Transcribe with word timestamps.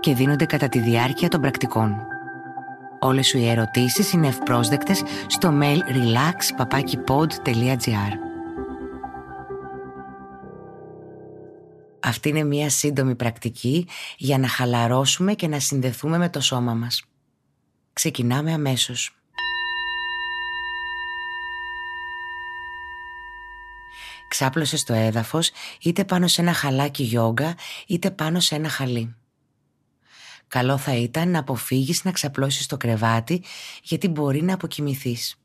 και 0.00 0.14
δίνονται 0.14 0.44
κατά 0.44 0.68
τη 0.68 0.80
διάρκεια 0.80 1.28
των 1.28 1.40
πρακτικών. 1.40 1.96
Όλες 3.00 3.26
σου 3.26 3.38
οι 3.38 3.48
ερωτήσεις 3.48 4.12
είναι 4.12 4.26
ευπρόσδεκτες 4.26 5.02
στο 5.26 5.58
mail 5.60 5.78
relax.papakipod.gr 5.78 8.30
Αυτή 12.02 12.28
είναι 12.28 12.44
μια 12.44 12.70
σύντομη 12.70 13.14
πρακτική 13.14 13.86
για 14.16 14.38
να 14.38 14.48
χαλαρώσουμε 14.48 15.34
και 15.34 15.48
να 15.48 15.58
συνδεθούμε 15.58 16.18
με 16.18 16.28
το 16.28 16.40
σώμα 16.40 16.74
μας. 16.74 17.04
Ξεκινάμε 17.92 18.52
αμέσως. 18.52 19.14
Ξάπλωσε 24.28 24.76
στο 24.76 24.92
έδαφος 24.92 25.50
είτε 25.82 26.04
πάνω 26.04 26.26
σε 26.26 26.40
ένα 26.40 26.52
χαλάκι 26.52 27.02
γιόγκα 27.02 27.54
είτε 27.86 28.10
πάνω 28.10 28.40
σε 28.40 28.54
ένα 28.54 28.68
χαλί. 28.68 29.14
Καλό 30.50 30.78
θα 30.78 30.94
ήταν 30.96 31.30
να 31.30 31.38
αποφύγεις 31.38 32.04
να 32.04 32.12
ξαπλώσεις 32.12 32.64
στο 32.64 32.76
κρεβάτι 32.76 33.42
γιατί 33.82 34.08
μπορεί 34.08 34.42
να 34.42 34.54
αποκοιμηθείς. 34.54 35.36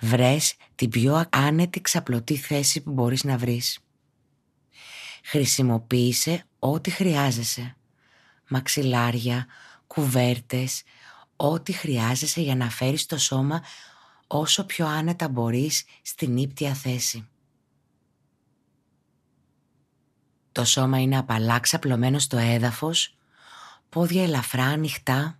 Βρες 0.00 0.54
την 0.74 0.88
πιο 0.88 1.24
άνετη 1.30 1.80
ξαπλωτή 1.80 2.36
θέση 2.36 2.80
που 2.80 2.90
μπορείς 2.90 3.24
να 3.24 3.38
βρεις. 3.38 3.78
Χρησιμοποίησε 5.24 6.44
ό,τι 6.58 6.90
χρειάζεσαι. 6.90 7.76
Μαξιλάρια, 8.48 9.46
κουβέρτες, 9.86 10.82
ό,τι 11.36 11.72
χρειάζεσαι 11.72 12.40
για 12.40 12.56
να 12.56 12.70
φέρεις 12.70 13.06
το 13.06 13.18
σώμα 13.18 13.62
όσο 14.26 14.64
πιο 14.64 14.86
άνετα 14.86 15.28
μπορείς 15.28 15.84
στην 16.02 16.36
ύπτια 16.36 16.74
θέση. 16.74 17.28
Το 20.52 20.64
σώμα 20.64 21.00
είναι 21.00 21.18
απαλά 21.18 21.58
ξαπλωμένο 21.58 22.18
στο 22.18 22.36
έδαφος, 22.36 23.16
πόδια 23.88 24.22
ελαφρά 24.22 24.64
ανοιχτά, 24.64 25.38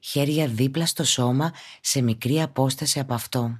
χέρια 0.00 0.46
δίπλα 0.46 0.86
στο 0.86 1.04
σώμα 1.04 1.52
σε 1.80 2.00
μικρή 2.00 2.42
απόσταση 2.42 3.00
από 3.00 3.14
αυτό, 3.14 3.58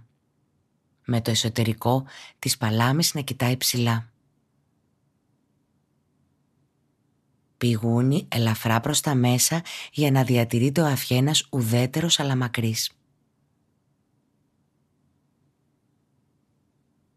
με 1.05 1.21
το 1.21 1.31
εσωτερικό 1.31 2.05
της 2.39 2.57
παλάμης 2.57 3.15
να 3.15 3.21
κοιτάει 3.21 3.57
ψηλά. 3.57 4.11
Πηγούνι 7.57 8.27
ελαφρά 8.29 8.81
προς 8.81 9.01
τα 9.01 9.15
μέσα 9.15 9.63
για 9.93 10.11
να 10.11 10.25
διατηρεί 10.25 10.73
το 10.73 10.85
αφιένας 10.85 11.47
ουδέτερος 11.51 12.21
αλλά 12.21 12.37
μακρύς. 12.37 12.91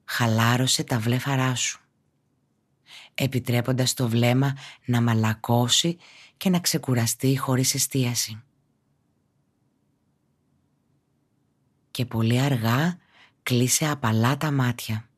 Χαλάρωσε 0.05 0.83
τα 0.83 0.99
βλέφαρά 0.99 1.55
σου 1.55 1.84
επιτρέποντας 3.16 3.94
το 3.94 4.08
βλέμμα 4.08 4.58
να 4.85 5.02
μαλακώσει 5.02 5.97
και 6.38 6.49
να 6.49 6.59
ξεκουραστεί 6.59 7.38
χωρίς 7.38 7.73
εστίαση. 7.73 8.44
Και 11.91 12.05
πολύ 12.05 12.39
αργά 12.39 12.97
κλείσε 13.44 13.89
απαλά 13.89 14.38
τα 14.38 14.51
μάτια. 14.51 15.09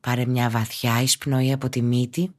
Πάρε 0.00 0.26
μια 0.26 0.50
βαθιά 0.50 1.02
εισπνοή 1.02 1.52
από 1.52 1.68
τη 1.68 1.82
μύτη 1.82 2.34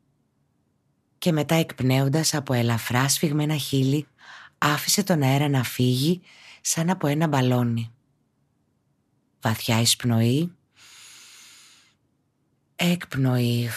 και 1.18 1.32
μετά 1.32 1.56
εκπνέοντας 1.56 2.34
από 2.34 2.54
ελαφρά 2.54 3.10
σφιγμένα 3.10 3.58
χείλη 3.58 4.08
άφησε 4.58 5.04
τον 5.04 5.22
αέρα 5.22 5.50
να 5.50 5.64
φύγει 5.64 6.22
σαν 6.62 6.90
από 6.90 7.08
ένα 7.08 7.28
μπαλόνι. 7.28 7.92
Βαθιά 9.42 9.80
εισπνοή. 9.82 10.56
Εκπνοή. 12.76 13.70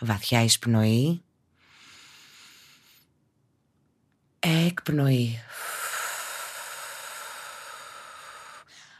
Βαθιά 0.00 0.42
εισπνοή. 0.42 1.22
Εκπνοή. 4.40 5.38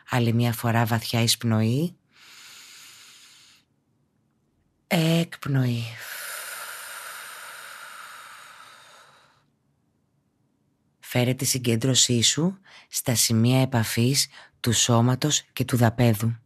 Άλλη 0.09 0.33
μια 0.33 0.53
φορά 0.53 0.85
βαθιά 0.85 1.21
εισπνοή. 1.23 1.97
Εκπνοή. 4.87 5.85
Φέρε 11.17 11.35
τη 11.35 11.45
συγκέντρωσή 11.45 12.23
σου 12.23 12.59
στα 12.89 13.15
σημεία 13.15 13.61
επαφής 13.61 14.29
του 14.61 14.73
σώματος 14.73 15.43
και 15.53 15.65
του 15.65 15.77
δαπέδου. 15.77 16.37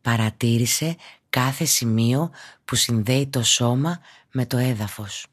Παρατήρησε 0.00 0.96
κάθε 1.30 1.64
σημείο 1.64 2.30
που 2.64 2.74
συνδέει 2.74 3.28
το 3.28 3.42
σώμα 3.42 4.00
με 4.32 4.46
το 4.46 4.56
έδαφος. 4.56 5.26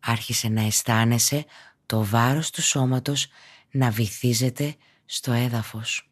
Άρχισε 0.00 0.48
να 0.48 0.62
αισθάνεσαι 0.62 1.44
το 1.86 2.04
βάρος 2.04 2.50
του 2.50 2.62
σώματος 2.62 3.26
να 3.70 3.90
βυθίζεται 3.90 4.76
στο 5.04 5.32
έδαφος. 5.32 6.10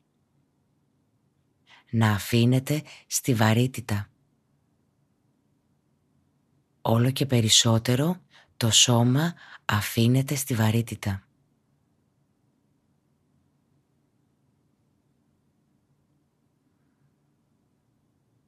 Να 1.91 2.11
αφήνεται 2.11 2.83
στη 3.07 3.35
βαρύτητα 3.35 4.11
όλο 6.89 7.11
και 7.11 7.27
περισσότερο 7.27 8.21
το 8.57 8.71
σώμα 8.71 9.35
αφήνεται 9.65 10.35
στη 10.35 10.55
βαρύτητα. 10.55 11.27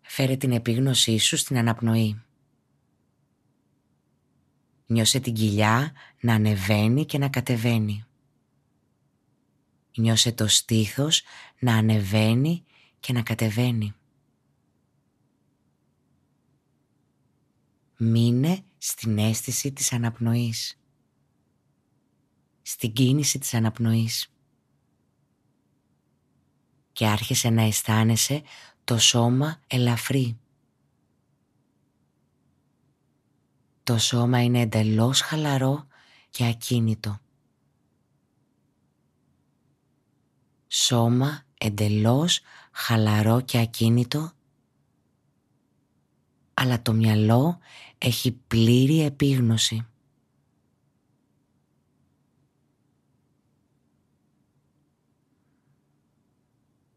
Φέρε 0.00 0.37
την 0.37 0.53
επίγνωσή 0.53 1.19
σου 1.19 1.37
στην 1.37 1.59
αναπνοή. 1.59 2.22
Νιώσε 4.87 5.20
την 5.20 5.34
κοιλιά 5.34 5.93
να 6.20 6.34
ανεβαίνει 6.34 7.05
και 7.05 7.19
να 7.19 7.28
κατεβαίνει. 7.28 8.05
Νιώσε 9.97 10.32
το 10.32 10.47
στήθος 10.47 11.22
να 11.59 11.76
ανεβαίνει 11.76 12.65
και 13.00 13.12
να 13.12 13.22
κατεβαίνει. 13.22 13.97
Μείνε 18.00 18.64
στην 18.78 19.19
αίσθηση 19.19 19.72
της 19.72 19.92
αναπνοής. 19.92 20.81
Στην 22.62 22.92
κίνηση 22.92 23.38
της 23.38 23.54
αναπνοής. 23.54 24.32
Και 26.92 27.06
άρχισε 27.06 27.50
να 27.50 27.62
αισθάνεσαι 27.62 28.42
το 28.84 28.98
σώμα 28.98 29.60
ελαφρύ. 29.66 30.38
Το 33.82 33.98
σώμα 33.98 34.42
είναι 34.42 34.60
εντελώς 34.60 35.20
χαλαρό 35.20 35.87
και 36.31 36.46
ακίνητο. 36.46 37.20
Σώμα 40.69 41.43
εντελώς 41.58 42.40
χαλαρό 42.72 43.40
και 43.40 43.58
ακίνητο 43.58 44.32
αλλά 46.60 46.82
το 46.82 46.93
μυαλό 46.93 47.58
έχει 47.99 48.32
πλήρη 48.32 49.02
επίγνωση. 49.05 49.87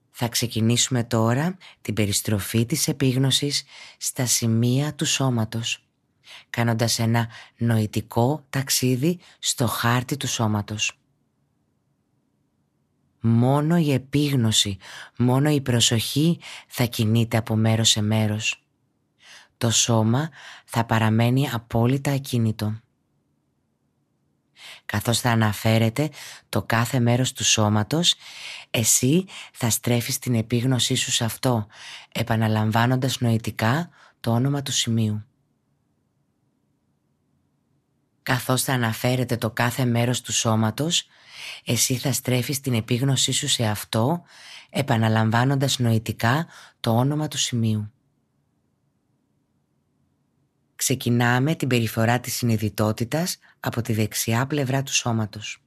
Θα 0.10 0.28
ξεκινήσουμε 0.28 1.04
τώρα 1.04 1.58
την 1.82 1.94
περιστροφή 1.94 2.66
της 2.66 2.88
επίγνωσης 2.88 3.64
στα 3.98 4.26
σημεία 4.26 4.96
του 4.96 5.06
σώματος, 5.06 5.88
κάνοντας 6.50 7.00
ένα 7.00 7.28
νοητικό 7.58 8.46
ταξίδι 8.50 9.20
στο 9.40 9.68
χάρτη 9.68 10.18
του 10.18 10.28
σώματος. 10.28 11.00
Μόνο 13.20 13.78
η 13.78 13.94
επίγνωση, 13.94 14.78
μόνο 15.18 15.50
η 15.50 15.62
προσοχή 15.62 16.40
θα 16.68 16.86
κινείται 16.86 17.38
από 17.38 17.56
μέρος 17.56 17.90
σε 17.90 18.02
μέρος 18.02 18.62
το 19.62 19.70
σώμα 19.70 20.30
θα 20.66 20.86
παραμένει 20.86 21.50
απόλυτα 21.50 22.12
ακίνητο. 22.12 22.80
Καθώς 24.86 25.20
θα 25.20 25.30
αναφέρεται 25.30 26.10
το 26.50 26.64
κάθε 26.64 27.00
μέρος 27.00 27.34
του 27.34 27.44
σώματος, 27.44 28.16
εσύ 28.70 29.26
θα 29.54 29.70
στρέφεις 29.70 30.20
την 30.20 30.36
επίγνωσή 30.36 30.96
σου 30.96 31.12
σε 31.12 31.24
αυτό, 31.24 31.68
επαναλαμβάνοντας 32.12 33.20
νοητικά 33.20 33.90
το 34.20 34.32
όνομα 34.32 34.62
του 34.62 34.72
σημείου. 34.72 35.26
Καθώς 38.24 38.64
θα 38.64 38.74
αναφέρεται 38.74 39.38
το 39.38 39.52
κάθε 39.52 39.86
μέρος 39.86 40.22
του 40.22 40.34
σώματος, 40.34 41.08
εσύ 41.66 41.98
θα 41.98 42.12
στρέφεις 42.12 42.62
την 42.62 42.74
επίγνωσή 42.74 43.32
σου 43.32 43.48
σε 43.48 43.66
αυτό, 43.66 44.24
επαναλαμβάνοντας 44.70 45.80
νοητικά 45.80 46.48
το 46.80 46.96
όνομα 46.96 47.28
του 47.28 47.38
σημείου. 47.38 47.92
Ξεκινάμε 50.82 51.56
την 51.56 51.68
περιφορά 51.68 52.20
της 52.20 52.36
συνειδητότητας 52.36 53.38
από 53.60 53.82
τη 53.82 53.94
δεξιά 53.94 54.48
πλευρά 54.48 54.84
του 54.84 54.94
σώματος. 54.94 55.64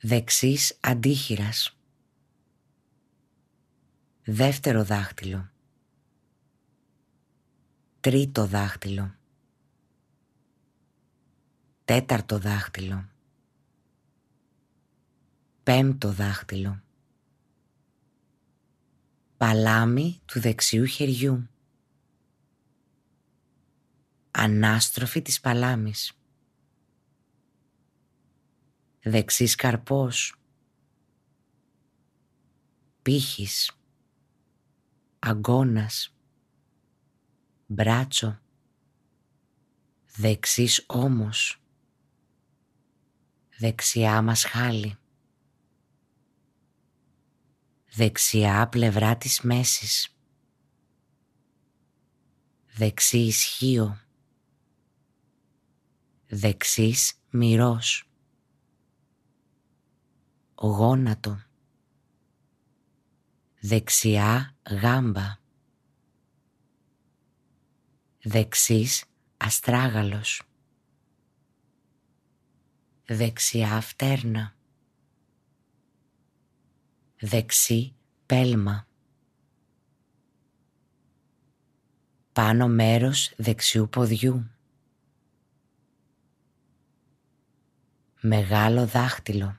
Δεξής 0.00 0.76
αντίχειρας. 0.80 1.76
Δεύτερο 4.24 4.84
δάχτυλο. 4.84 5.50
Τρίτο 8.00 8.46
δάχτυλο. 8.46 9.14
Τέταρτο 11.84 12.38
δάχτυλο. 12.38 13.08
Πέμπτο 15.62 16.12
δάχτυλο. 16.12 16.82
Παλάμι 19.36 20.20
του 20.24 20.40
δεξιού 20.40 20.84
χεριού 20.84 21.48
ανάστροφη 24.38 25.22
της 25.22 25.40
παλάμης. 25.40 26.12
Δεξής 29.02 29.54
καρπός, 29.54 30.34
πύχης, 33.02 33.72
αγκώνας, 35.18 36.14
μπράτσο, 37.66 38.40
δεξής 40.16 40.84
ώμος, 40.86 41.62
δεξιά 43.58 44.22
μας 44.22 44.44
χάλη, 44.44 44.98
δεξιά 47.94 48.68
πλευρά 48.68 49.16
της 49.16 49.40
μέσης, 49.40 50.16
δεξί 52.66 53.18
ισχύο, 53.18 54.07
δεξής 56.28 57.12
μυρός, 57.30 58.10
γόνατο, 60.54 61.42
δεξιά 63.60 64.56
γάμπα, 64.70 65.38
δεξής 68.22 69.04
αστράγαλος, 69.36 70.42
δεξιά 73.06 73.80
φτέρνα, 73.80 74.54
δεξί 77.20 77.94
πέλμα, 78.26 78.86
πάνω 82.32 82.68
μέρος 82.68 83.32
δεξιού 83.36 83.88
ποδιού, 83.88 84.50
Μεγάλο 88.20 88.86
δάχτυλο. 88.86 89.56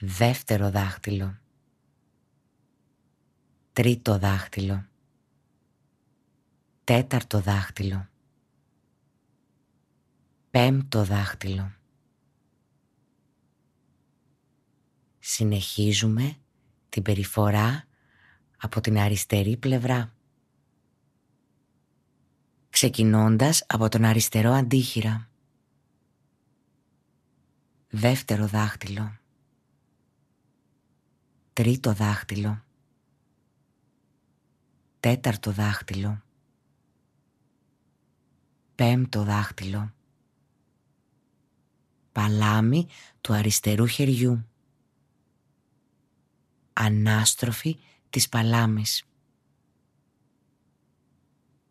Δεύτερο 0.00 0.70
δάχτυλο. 0.70 1.38
Τρίτο 3.72 4.18
δάχτυλο. 4.18 4.86
Τέταρτο 6.84 7.40
δάχτυλο. 7.40 8.08
Πέμπτο 10.50 11.04
δάχτυλο. 11.04 11.72
Συνεχίζουμε 15.18 16.36
την 16.88 17.02
περιφορά 17.02 17.84
από 18.56 18.80
την 18.80 18.98
αριστερή 18.98 19.56
πλευρά. 19.56 20.14
Ξεκινώντας 22.70 23.64
από 23.66 23.88
τον 23.88 24.04
αριστερό 24.04 24.50
αντίχειρα 24.52 25.28
δεύτερο 27.96 28.46
δάχτυλο, 28.46 29.18
τρίτο 31.52 31.92
δάχτυλο, 31.92 32.64
τέταρτο 35.00 35.52
δάχτυλο, 35.52 36.22
πέμπτο 38.74 39.22
δάχτυλο, 39.24 39.92
παλάμι 42.12 42.86
του 43.20 43.32
αριστερού 43.32 43.86
χεριού, 43.86 44.46
ανάστροφη 46.72 47.78
της 48.10 48.28
παλάμης, 48.28 49.04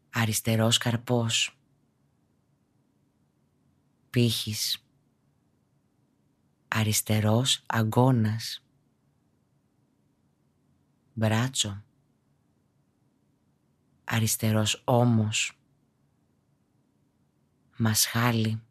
αριστερός 0.09 0.77
καρπός, 0.77 1.57
πύχης, 4.09 4.83
αριστερός 6.75 7.63
αγκώνας, 7.65 8.63
μπράτσο, 11.13 11.83
αριστερός 14.03 14.81
ώμος, 14.85 15.59
μασχάλι, 17.77 18.61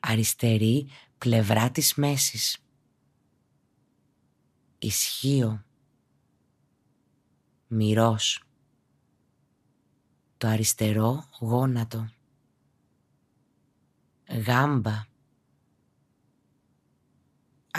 αριστερή 0.00 0.88
πλευρά 1.18 1.70
της 1.70 1.94
μέσης, 1.94 2.58
ισχύο, 4.78 5.64
μυρός, 7.66 8.44
το 10.36 10.48
αριστερό 10.48 11.28
γόνατο, 11.40 12.10
γάμπα, 14.46 15.07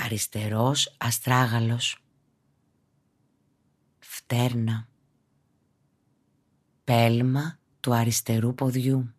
αριστερός 0.04 0.96
αστράγαλος, 0.98 2.04
φτέρνα, 4.00 4.88
πέλμα 6.84 7.60
του 7.80 7.94
αριστερού 7.94 8.54
ποδιού, 8.54 9.14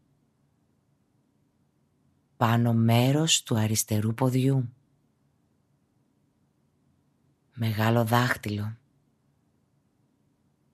πάνω 2.37 2.73
μέρος 2.73 3.43
του 3.43 3.59
αριστερού 3.59 4.15
ποδιού, 4.15 4.73
μεγάλο 7.55 8.05
δάχτυλο, 8.05 8.77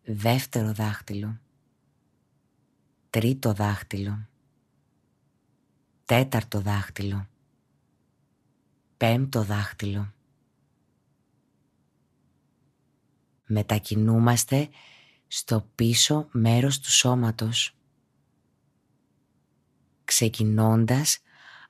δεύτερο 0.03 0.73
δάχτυλο, 0.73 1.41
τρίτο 3.11 3.53
δάχτυλο, 3.53 4.29
τέταρτο 6.05 6.61
δάχτυλο, 6.61 7.27
πέμπτο 8.97 9.43
δάχτυλο. 9.43 10.13
Μετακινούμαστε 13.47 14.69
στο 15.27 15.71
πίσω 15.75 16.29
μέρος 16.33 16.81
του 16.81 16.91
σώματος, 16.91 17.77
ξεκινώντας 20.05 21.19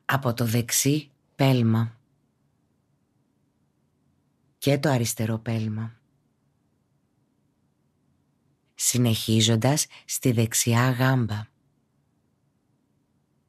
από 0.05 0.35
το 0.35 0.45
δεξί 0.45 1.11
πέλμα 1.35 2.01
και 4.59 4.79
το 4.79 4.89
αριστερό 4.89 5.39
πέλμα. 5.39 6.01
Συνεχίζοντας 8.75 9.87
στη 10.05 10.33
δεξιά 10.33 10.91
γάμπα 10.91 11.47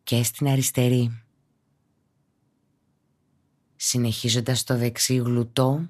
και 0.03 0.24
στην 0.24 0.48
αριστερή 0.48 1.26
συνεχίζοντας 3.77 4.63
το 4.63 4.77
δεξί 4.77 5.15
γλουτό 5.15 5.89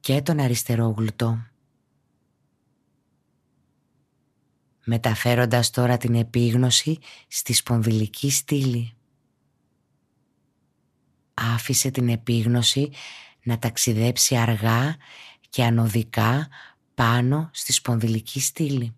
και 0.00 0.22
τον 0.22 0.38
αριστερό 0.40 0.94
γλουτό. 0.96 1.46
Μεταφέροντας 4.84 5.70
τώρα 5.70 5.96
την 5.96 6.14
επίγνωση 6.14 6.98
στη 7.28 7.52
σπονδυλική 7.52 8.30
στήλη. 8.30 8.94
Άφησε 11.34 11.90
την 11.90 12.08
επίγνωση 12.08 12.90
να 13.42 13.58
ταξιδέψει 13.58 14.36
αργά 14.36 14.96
και 15.48 15.64
ανωδικά 15.64 16.48
πάνω 16.94 17.50
στη 17.52 17.72
σπονδυλική 17.72 18.40
στήλη. 18.40 18.94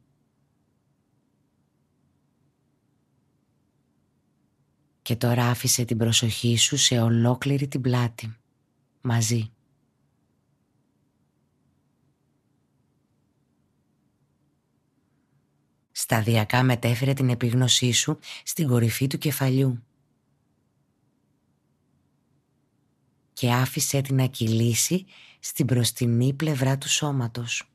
Και 5.06 5.16
τώρα 5.16 5.48
άφησε 5.48 5.84
την 5.84 5.96
προσοχή 5.96 6.56
σου 6.56 6.76
σε 6.76 7.00
ολόκληρη 7.00 7.68
την 7.68 7.80
πλάτη. 7.80 8.36
Μαζί. 9.00 9.50
Σταδιακά 15.92 16.62
μετέφερε 16.62 17.12
την 17.12 17.28
επίγνωσή 17.28 17.92
σου 17.92 18.18
στην 18.44 18.66
κορυφή 18.68 19.06
του 19.06 19.18
κεφαλιού. 19.18 19.82
Και 23.32 23.52
άφησε 23.52 24.00
την 24.00 24.16
να 24.16 24.26
κυλήσει 24.26 25.06
στην 25.40 25.66
προστινή 25.66 26.32
πλευρά 26.32 26.78
του 26.78 26.88
σώματος. 26.88 27.70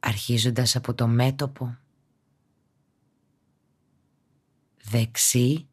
Αρχίζοντας 0.00 0.76
από 0.76 0.94
το 0.94 1.06
μέτωπο, 1.06 1.78
δεξί 4.82 5.68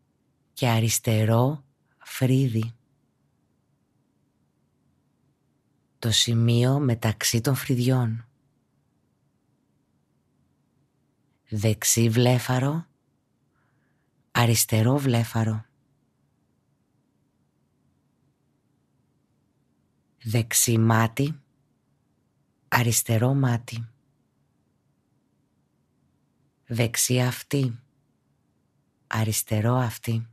και 0.54 0.68
αριστερό 0.68 1.64
φρύδι. 1.98 2.72
Το 6.00 6.12
σημείο 6.12 6.80
μεταξύ 6.80 7.42
των 7.42 7.56
φρυδιών. 7.56 8.28
Δεξί 11.50 12.10
βλέφαρο, 12.10 12.86
αριστερό 14.32 14.98
βλέφαρο. 14.98 15.66
Δεξί 20.24 20.78
μάτι, 20.78 21.42
αριστερό 22.68 23.34
μάτι. 23.34 23.88
Δεξί 26.66 27.22
αυτή, 27.22 27.80
αριστερό 29.08 29.76
αυτή. 29.76 30.28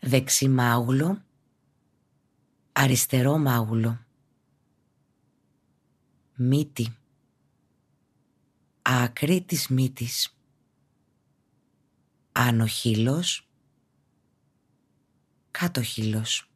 Δεξί 0.00 0.48
μάγουλο, 0.48 1.22
αριστερό 2.72 3.38
μάγουλο. 3.38 4.04
Μύτη, 6.34 6.96
άκρη 8.82 9.42
της 9.42 9.68
μύτης. 9.68 10.34
Άνω 12.32 12.66
χείλος, 12.66 13.48
κάτω 15.50 15.82
χείλος. 15.82 16.50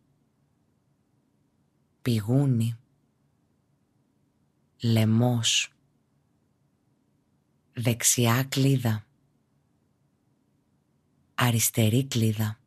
Πηγούνι, 2.03 2.77
λαιμός, 4.83 5.73
δεξιά 7.73 8.45
κλίδα, 8.45 9.05
αριστερή 11.35 12.07
κλίδα, 12.07 12.61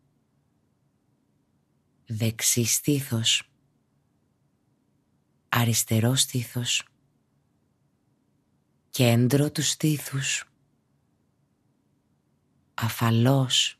δεξί 2.05 2.65
στήθος, 2.65 3.50
αριστερό 5.50 6.15
στήθος, 6.15 6.88
κέντρο 8.89 9.51
του 9.51 9.62
στήθους, 9.62 10.45
αφαλός, 12.74 13.79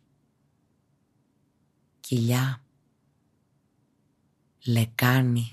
κοιλιά, 2.00 2.62
λεκάνη. 4.66 5.52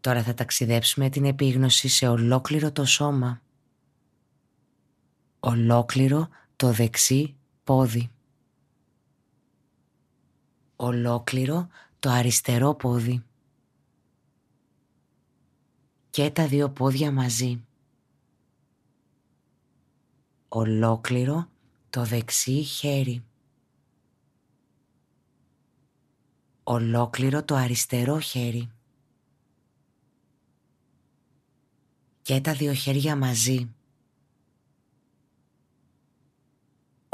Τώρα 0.00 0.22
θα 0.22 0.34
ταξιδέψουμε 0.34 1.10
την 1.10 1.24
επίγνωση 1.24 1.88
σε 1.88 2.08
ολόκληρο 2.08 2.72
το 2.72 2.84
σώμα. 2.84 3.42
Ολόκληρο 5.46 6.28
το 6.56 6.72
δεξί 6.72 7.36
πόδι. 7.64 8.10
Ολόκληρο 10.76 11.68
το 11.98 12.10
αριστερό 12.10 12.74
πόδι 12.74 13.24
και 16.10 16.30
τα 16.30 16.46
δύο 16.46 16.70
πόδια 16.70 17.12
μαζί. 17.12 17.64
Ολόκληρο 20.48 21.48
το 21.90 22.04
δεξί 22.04 22.62
χέρι. 22.62 23.24
Ολόκληρο 26.62 27.44
το 27.44 27.54
αριστερό 27.54 28.18
χέρι. 28.20 28.70
Και 32.22 32.40
τα 32.40 32.52
δύο 32.52 32.72
χέρια 32.72 33.16
μαζί. 33.16 33.73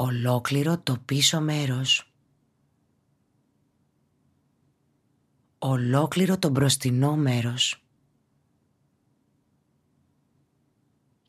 Ολόκληρο 0.02 0.78
το 0.78 0.97
πίσω 1.04 1.40
μέρος. 1.40 2.12
Ολόκληρο 5.59 6.38
το 6.38 6.49
μπροστινό 6.49 7.16
μέρος. 7.16 7.85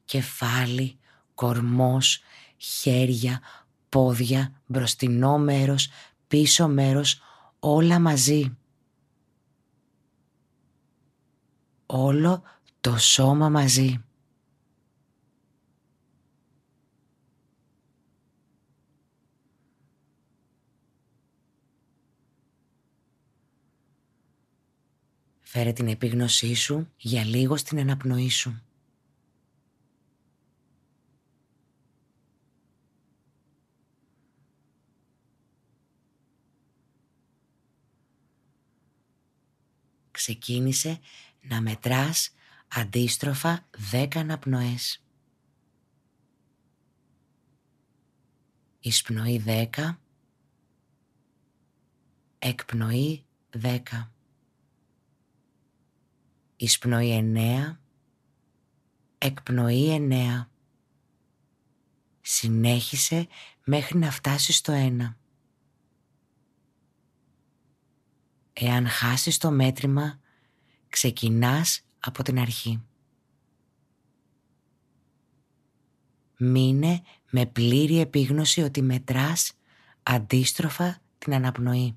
κεφάλι, 0.05 0.99
κορμός, 1.33 2.21
χέρια, 2.57 3.41
πόδια, 3.89 4.61
μπροστινό 4.65 5.37
μέρος, 5.37 5.89
πίσω 6.27 6.67
μέρος, 6.67 7.21
όλα 7.59 7.99
μαζί. 7.99 8.57
Όλο 11.85 12.43
το 12.81 12.97
σώμα 12.97 13.49
μαζί. 13.49 14.03
Φέρε 25.53 25.73
την 25.73 25.87
επίγνωσή 25.87 26.53
σου 26.53 26.91
για 26.97 27.25
λίγο 27.25 27.57
στην 27.57 27.79
αναπνοή 27.79 28.29
σου. 28.29 28.61
ξεκίνησε 40.11 40.99
να 41.41 41.61
μετράς 41.61 42.33
αντίστροφα 42.67 43.67
δέκα 43.91 44.19
αναπνοές. 44.19 45.03
Εισπνοή 48.79 49.37
δέκα, 49.37 49.99
εκπνοή 52.39 53.25
δέκα. 53.49 54.11
Εισπνοή 56.61 57.11
εννέα, 57.11 57.79
εκπνοή 59.17 59.89
εννέα. 59.89 60.49
Συνέχισε 62.21 63.27
μέχρι 63.63 63.97
να 63.97 64.11
φτάσει 64.11 64.53
στο 64.53 64.71
ένα. 64.71 65.17
Εάν 68.53 68.87
χάσεις 68.87 69.37
το 69.37 69.51
μέτρημα, 69.51 70.19
ξεκινάς 70.89 71.85
από 71.99 72.23
την 72.23 72.39
αρχή. 72.39 72.81
Μείνε 76.37 77.01
με 77.29 77.45
πλήρη 77.45 77.99
επίγνωση 77.99 78.61
ότι 78.61 78.81
μετράς 78.81 79.53
αντίστροφα 80.03 81.01
την 81.17 81.33
αναπνοή. 81.33 81.95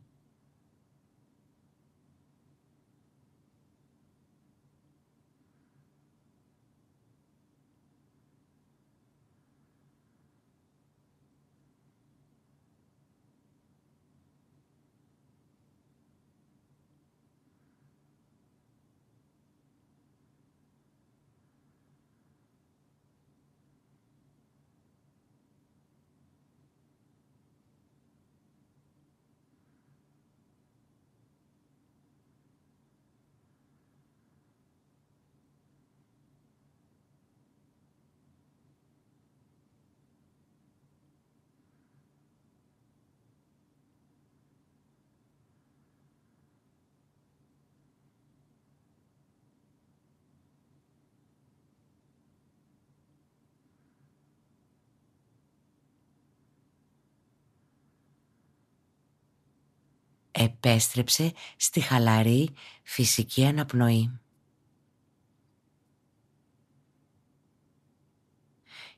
Επέστρεψε 60.34 61.32
στη 61.56 61.80
χαλαρή 61.80 62.50
φυσική 62.82 63.46
αναπνοή. 63.46 64.18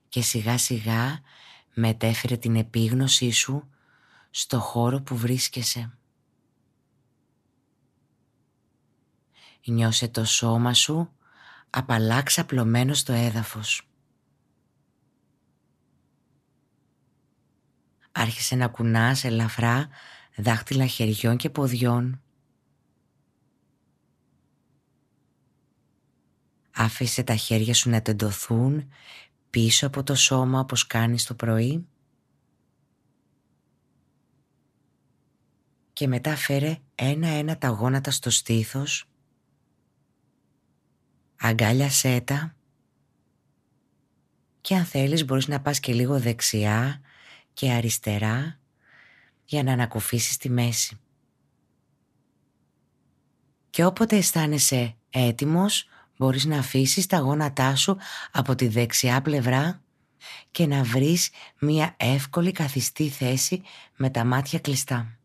Και 0.08 0.22
σιγά 0.22 0.58
σιγά 0.58 1.20
μετέφερε 1.74 2.36
την 2.36 2.56
επίγνωσή 2.56 3.30
σου 3.30 3.70
στο 4.30 4.60
χώρο 4.60 5.02
που 5.02 5.16
βρίσκεσαι. 5.16 5.98
Νιώσε 9.64 10.08
το 10.08 10.24
σώμα 10.24 10.74
σου 10.74 11.12
απαλά 11.70 12.22
ξαπλωμένο 12.22 12.94
στο 12.94 13.12
έδαφος. 13.12 13.88
Άρχισε 18.12 18.54
να 18.54 18.68
κουνάς 18.68 19.24
ελαφρά 19.24 19.88
δάχτυλα 20.36 20.86
χεριών 20.86 21.36
και 21.36 21.50
ποδιών. 21.50 22.20
Άφησε 26.70 27.22
τα 27.22 27.36
χέρια 27.36 27.74
σου 27.74 27.90
να 27.90 28.02
τεντωθούν 28.02 28.88
πίσω 29.50 29.86
από 29.86 30.02
το 30.02 30.14
σώμα 30.14 30.60
όπως 30.60 30.86
κάνεις 30.86 31.24
το 31.24 31.34
πρωί. 31.34 31.86
Και 35.92 36.08
μετά 36.08 36.36
φέρε 36.36 36.78
ένα-ένα 36.94 37.58
τα 37.58 37.68
γόνατα 37.68 38.10
στο 38.10 38.30
στήθος. 38.30 39.08
Αγκάλιασέ 41.36 42.20
τα. 42.20 42.56
Και 44.60 44.74
αν 44.74 44.84
θέλεις 44.84 45.24
μπορείς 45.24 45.48
να 45.48 45.60
πας 45.60 45.80
και 45.80 45.94
λίγο 45.94 46.20
δεξιά 46.20 47.00
και 47.52 47.72
αριστερά 47.72 48.60
για 49.46 49.62
να 49.62 49.72
ανακουφίσεις 49.72 50.36
τη 50.36 50.50
μέση. 50.50 51.00
Και 53.70 53.84
όποτε 53.84 54.16
αισθάνεσαι 54.16 54.96
έτοιμος, 55.10 55.88
μπορείς 56.16 56.44
να 56.44 56.58
αφήσεις 56.58 57.06
τα 57.06 57.18
γόνατά 57.18 57.76
σου 57.76 57.96
από 58.32 58.54
τη 58.54 58.68
δεξιά 58.68 59.22
πλευρά 59.22 59.82
και 60.50 60.66
να 60.66 60.82
βρεις 60.82 61.30
μία 61.60 61.94
εύκολη 61.96 62.52
καθιστή 62.52 63.08
θέση 63.08 63.62
με 63.96 64.10
τα 64.10 64.24
μάτια 64.24 64.58
κλειστά. 64.58 65.18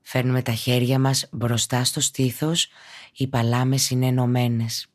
Φέρνουμε 0.00 0.42
τα 0.42 0.52
χέρια 0.52 0.98
μας 0.98 1.28
μπροστά 1.32 1.84
στο 1.84 2.00
στήθος, 2.00 2.68
οι 3.12 3.26
παλάμες 3.26 3.90
είναι 3.90 4.06
ενωμένες. 4.06 4.86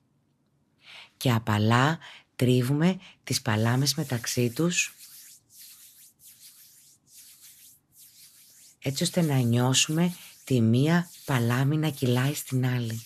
Και 1.18 1.32
απαλά 1.32 2.00
τρίβουμε 2.36 3.00
τις 3.24 3.42
παλάμες 3.42 3.96
μεταξύ 3.96 4.50
τους 4.50 4.96
έτσι 8.80 9.04
ώστε 9.04 9.22
να 9.22 9.38
νιώσουμε 9.38 10.16
τη 10.44 10.62
μία 10.62 11.10
παλάμη 11.26 11.78
να 11.78 11.90
κυλάει 11.90 12.34
στην 12.34 12.66
άλλη. 12.66 13.02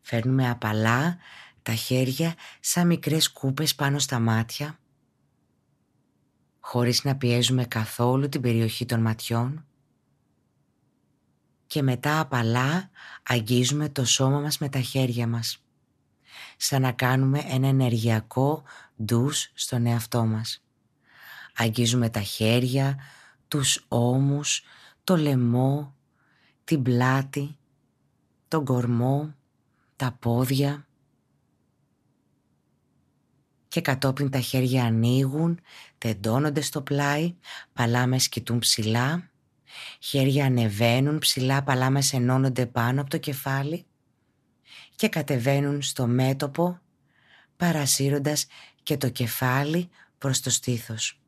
Φέρνουμε 0.00 0.50
απαλά 0.50 1.18
τα 1.62 1.74
χέρια 1.74 2.34
σαν 2.60 2.86
μικρές 2.86 3.30
κούπες 3.30 3.74
πάνω 3.74 3.98
στα 3.98 4.18
μάτια 4.18 4.78
χωρίς 6.60 7.04
να 7.04 7.16
πιέζουμε 7.16 7.64
καθόλου 7.64 8.28
την 8.28 8.40
περιοχή 8.40 8.86
των 8.86 9.00
ματιών 9.00 9.67
και 11.68 11.82
μετά 11.82 12.20
απαλά 12.20 12.90
αγγίζουμε 13.22 13.88
το 13.88 14.04
σώμα 14.04 14.40
μας 14.40 14.58
με 14.58 14.68
τα 14.68 14.80
χέρια 14.80 15.26
μας. 15.26 15.62
Σαν 16.56 16.82
να 16.82 16.92
κάνουμε 16.92 17.44
ένα 17.48 17.68
ενεργειακό 17.68 18.62
ντους 19.04 19.50
στον 19.54 19.86
εαυτό 19.86 20.24
μας. 20.24 20.64
Αγγίζουμε 21.54 22.10
τα 22.10 22.20
χέρια, 22.20 22.98
τους 23.48 23.84
ώμους, 23.88 24.62
το 25.04 25.16
λαιμό, 25.16 25.94
την 26.64 26.82
πλάτη, 26.82 27.56
τον 28.48 28.64
κορμό, 28.64 29.34
τα 29.96 30.16
πόδια. 30.20 30.86
Και 33.68 33.80
κατόπιν 33.80 34.30
τα 34.30 34.40
χέρια 34.40 34.84
ανοίγουν, 34.84 35.60
τεντώνονται 35.98 36.60
στο 36.60 36.82
πλάι, 36.82 37.34
παλάμες 37.72 38.28
κοιτούν 38.28 38.58
ψηλά 38.58 39.30
Χέρια 39.98 40.44
ανεβαίνουν 40.44 41.18
ψηλά, 41.18 41.62
παλάμες 41.62 42.12
ενώνονται 42.12 42.66
πάνω 42.66 43.00
από 43.00 43.10
το 43.10 43.18
κεφάλι 43.18 43.86
και 44.96 45.08
κατεβαίνουν 45.08 45.82
στο 45.82 46.06
μέτωπο, 46.06 46.78
παρασύροντας 47.56 48.46
και 48.82 48.96
το 48.96 49.08
κεφάλι 49.08 49.88
προς 50.18 50.40
το 50.40 50.50
στήθος. 50.50 51.20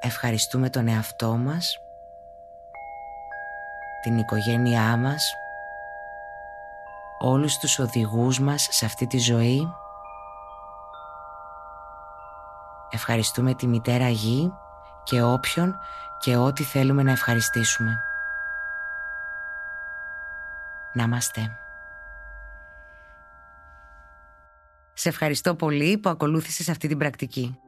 Ευχαριστούμε 0.00 0.70
τον 0.70 0.88
εαυτό 0.88 1.36
μας, 1.36 1.76
την 4.02 4.18
οικογένειά 4.18 4.96
μας, 4.96 5.32
όλους 7.18 7.58
τους 7.58 7.78
οδηγούς 7.78 8.40
μας 8.40 8.68
σε 8.70 8.84
αυτή 8.84 9.06
τη 9.06 9.18
ζωή 9.18 9.68
Ευχαριστούμε 12.90 13.54
τη 13.54 13.66
Μητέρα 13.66 14.08
Γη 14.08 14.52
και 15.04 15.22
όποιον 15.22 15.78
και 16.18 16.36
ό,τι 16.36 16.62
θέλουμε 16.62 17.02
να 17.02 17.10
ευχαριστήσουμε. 17.10 18.02
Να 20.92 21.02
είμαστε. 21.02 21.58
Σε 24.92 25.08
ευχαριστώ 25.08 25.54
πολύ 25.54 25.98
που 25.98 26.08
ακολούθησες 26.08 26.68
αυτή 26.68 26.88
την 26.88 26.98
πρακτική. 26.98 27.60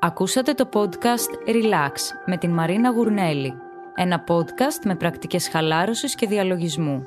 Ακούσατε 0.00 0.52
το 0.52 0.68
podcast 0.72 1.48
Relax 1.48 1.92
με 2.26 2.36
την 2.36 2.50
Μαρίνα 2.50 2.90
Γουρνέλη. 2.90 3.54
Ένα 3.94 4.24
podcast 4.28 4.84
με 4.84 4.94
πρακτικές 4.96 5.48
χαλάρωσης 5.48 6.14
και 6.14 6.26
διαλογισμού. 6.26 7.06